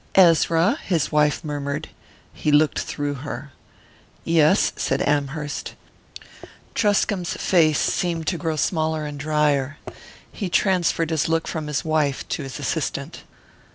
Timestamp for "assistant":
12.57-13.21